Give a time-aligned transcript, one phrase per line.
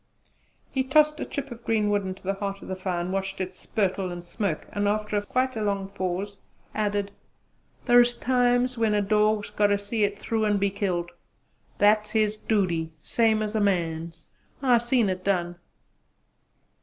[0.71, 3.39] He tossed a chip of green wood into the heart of the fire and watched
[3.39, 6.39] it spurtle and smoke, and after quite a long pause,
[6.73, 7.11] added:
[7.85, 11.11] "Thar's times when a dawg's got to see it through an' be killed.
[11.79, 14.25] It's his dooty same as a man's.
[14.63, 15.57] I seen it done!"